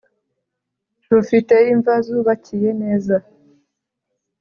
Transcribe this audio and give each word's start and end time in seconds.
rufite 1.09 1.55
imva 1.73 1.93
zubakiye 2.05 2.69
neza. 2.81 3.15